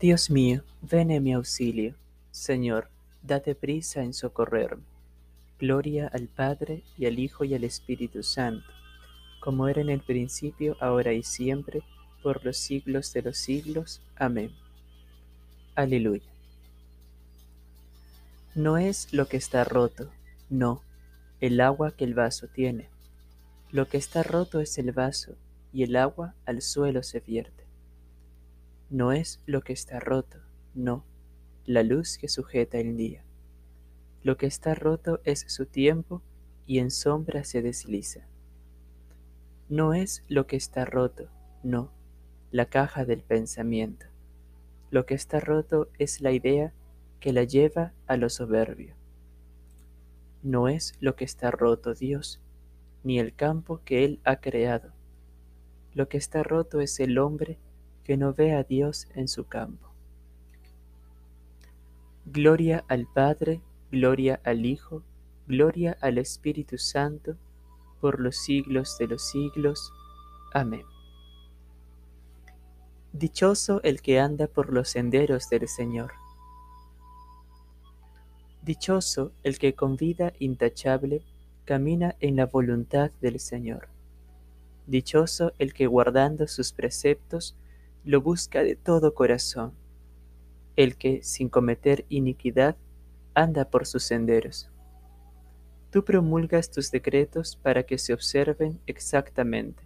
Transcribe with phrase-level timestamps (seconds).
[0.00, 1.94] Dios mío, ven en mi auxilio.
[2.32, 2.90] Señor,
[3.22, 4.82] date prisa en socorrerme.
[5.60, 8.66] Gloria al Padre, y al Hijo, y al Espíritu Santo,
[9.40, 11.82] como era en el principio, ahora y siempre,
[12.24, 14.02] por los siglos de los siglos.
[14.16, 14.50] Amén.
[15.76, 16.28] Aleluya.
[18.56, 20.10] No es lo que está roto,
[20.50, 20.82] no,
[21.40, 22.88] el agua que el vaso tiene.
[23.70, 25.36] Lo que está roto es el vaso,
[25.72, 27.63] y el agua al suelo se vierte
[28.90, 30.38] no es lo que está roto,
[30.74, 31.04] no,
[31.64, 33.24] la luz que sujeta el día.
[34.22, 36.22] Lo que está roto es su tiempo
[36.66, 38.26] y en sombra se desliza.
[39.68, 41.28] No es lo que está roto,
[41.62, 41.90] no,
[42.50, 44.06] la caja del pensamiento.
[44.90, 46.72] Lo que está roto es la idea
[47.20, 48.94] que la lleva a lo soberbio.
[50.42, 52.40] No es lo que está roto Dios,
[53.02, 54.92] ni el campo que Él ha creado.
[55.94, 57.58] Lo que está roto es el hombre
[58.04, 59.88] que no ve a Dios en su campo.
[62.26, 65.02] Gloria al Padre, gloria al Hijo,
[65.46, 67.36] gloria al Espíritu Santo,
[68.00, 69.92] por los siglos de los siglos.
[70.52, 70.84] Amén.
[73.12, 76.12] Dichoso el que anda por los senderos del Señor.
[78.62, 81.22] Dichoso el que con vida intachable
[81.64, 83.88] camina en la voluntad del Señor.
[84.86, 87.54] Dichoso el que guardando sus preceptos
[88.04, 89.72] lo busca de todo corazón,
[90.76, 92.76] el que, sin cometer iniquidad,
[93.32, 94.70] anda por sus senderos.
[95.90, 99.82] Tú promulgas tus decretos para que se observen exactamente.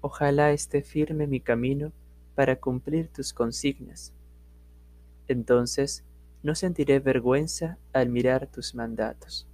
[0.00, 1.92] Ojalá esté firme mi camino
[2.34, 4.12] para cumplir tus consignas.
[5.28, 6.04] Entonces
[6.42, 9.46] no sentiré vergüenza al mirar tus mandatos.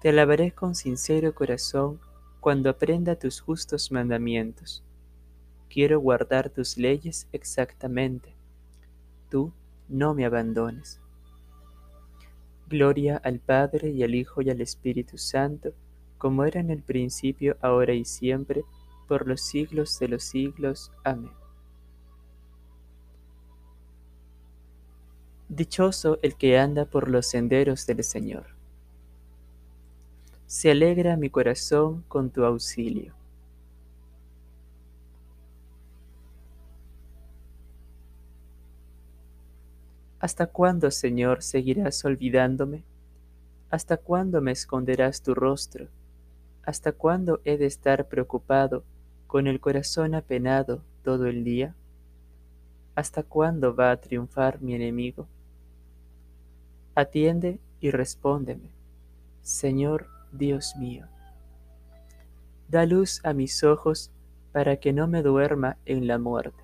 [0.00, 2.00] Te alabaré con sincero corazón
[2.40, 4.82] cuando aprenda tus justos mandamientos
[5.70, 8.34] quiero guardar tus leyes exactamente.
[9.30, 9.52] Tú
[9.88, 11.00] no me abandones.
[12.68, 15.72] Gloria al Padre y al Hijo y al Espíritu Santo,
[16.18, 18.64] como era en el principio, ahora y siempre,
[19.08, 20.92] por los siglos de los siglos.
[21.02, 21.32] Amén.
[25.48, 28.54] Dichoso el que anda por los senderos del Señor.
[30.46, 33.19] Se alegra mi corazón con tu auxilio.
[40.20, 42.84] ¿Hasta cuándo, Señor, seguirás olvidándome?
[43.70, 45.88] ¿Hasta cuándo me esconderás tu rostro?
[46.62, 48.84] ¿Hasta cuándo he de estar preocupado,
[49.26, 51.74] con el corazón apenado todo el día?
[52.94, 55.26] ¿Hasta cuándo va a triunfar mi enemigo?
[56.94, 58.68] Atiende y respóndeme,
[59.40, 61.06] Señor Dios mío.
[62.68, 64.10] Da luz a mis ojos
[64.52, 66.62] para que no me duerma en la muerte,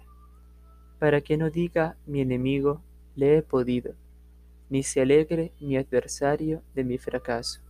[0.98, 2.82] para que no diga mi enemigo,
[3.16, 3.94] le he podido,
[4.68, 7.60] ni se alegre mi adversario de mi fracaso,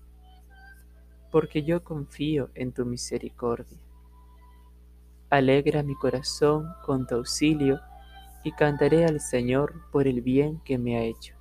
[1.31, 3.79] porque yo confío en tu misericordia.
[5.31, 7.81] Alegra mi corazón con tu auxilio
[8.45, 11.35] y cantaré al Señor por el bien que me ha hecho.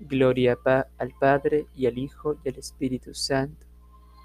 [0.00, 0.56] Gloria
[0.96, 3.66] al Padre y al Hijo y al Espíritu Santo,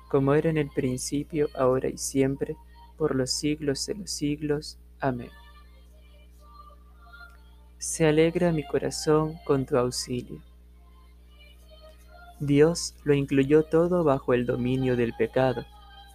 [0.09, 2.55] como era en el principio, ahora y siempre,
[2.97, 4.77] por los siglos de los siglos.
[4.99, 5.42] Amén
[7.83, 10.41] se alegra mi corazón con tu auxilio.
[12.39, 15.65] Dios lo incluyó todo bajo el dominio del pecado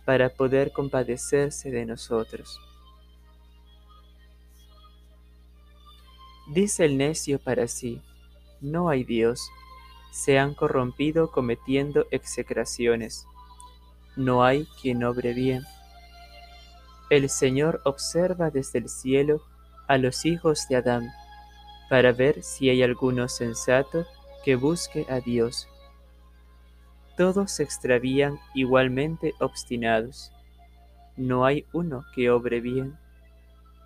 [0.06, 2.58] para poder compadecerse de nosotros.
[6.54, 8.00] Dice el necio para sí,
[8.62, 9.50] no hay Dios,
[10.10, 13.26] se han corrompido cometiendo execraciones,
[14.16, 15.64] no hay quien obre bien.
[17.10, 19.42] El Señor observa desde el cielo
[19.86, 21.10] a los hijos de Adán
[21.88, 24.06] para ver si hay alguno sensato
[24.44, 25.69] que busque a Dios.
[27.16, 30.32] Todos se extravían igualmente obstinados.
[31.16, 32.97] No hay uno que obre bien,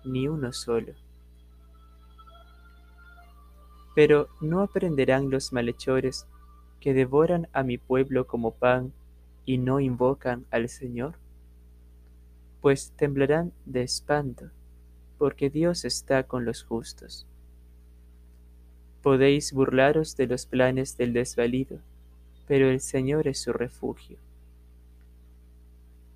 [0.03, 0.93] ni uno solo.
[3.95, 6.27] Pero ¿no aprenderán los malhechores
[6.79, 8.91] que devoran a mi pueblo como pan
[9.45, 11.15] y no invocan al Señor?
[12.61, 14.49] Pues temblarán de espanto,
[15.17, 17.27] porque Dios está con los justos.
[19.03, 21.77] Podéis burlaros de los planes del desvalido,
[22.47, 24.17] pero el Señor es su refugio.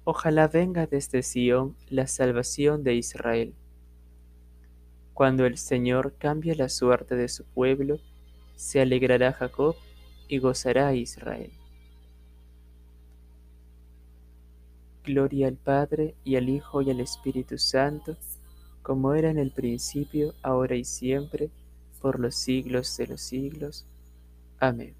[0.06, 3.54] Ojalá venga desde Sión la salvación de Israel.
[5.14, 8.00] Cuando el Señor cambie la suerte de su pueblo,
[8.56, 9.76] se alegrará Jacob
[10.30, 11.52] y gozará Israel.
[15.04, 18.16] Gloria al Padre y al Hijo y al Espíritu Santo,
[18.82, 21.50] como era en el principio, ahora y siempre,
[22.08, 23.86] por los siglos de los siglos.
[24.60, 24.96] Amén.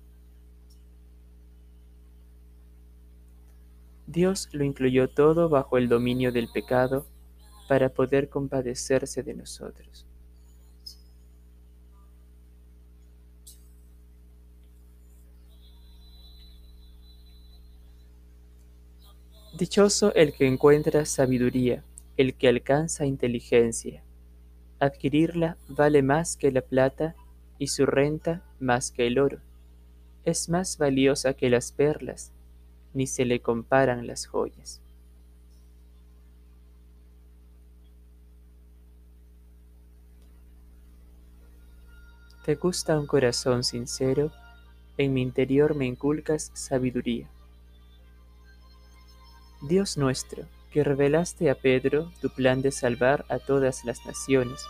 [4.08, 7.06] Dios lo incluyó todo bajo el dominio del pecado
[7.70, 10.06] para poder compadecerse de nosotros.
[19.58, 21.86] Dichoso el que encuentra sabiduría,
[22.18, 24.04] el que alcanza inteligencia.
[24.80, 27.16] Adquirirla vale más que la plata
[27.58, 29.40] y su renta más que el oro.
[30.24, 32.32] Es más valiosa que las perlas,
[32.94, 34.82] ni se le comparan las joyas.
[42.46, 44.32] ¿Te gusta un corazón sincero?
[44.98, 47.28] En mi interior me inculcas sabiduría.
[49.62, 50.46] Dios nuestro,
[50.78, 54.64] que revelaste a Pedro tu plan de salvar a todas las naciones,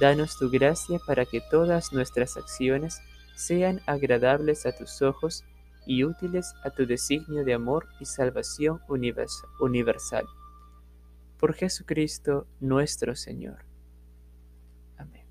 [0.00, 3.00] danos tu gracia para que todas nuestras acciones
[3.36, 5.44] sean agradables a tus ojos
[5.86, 10.26] y útiles a tu designio de amor y salvación universal.
[11.38, 13.64] Por Jesucristo nuestro Señor.
[14.96, 15.26] Amén.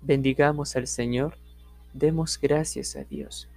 [0.00, 1.36] Bendigamos al Señor,
[1.92, 3.49] demos gracias a Dios.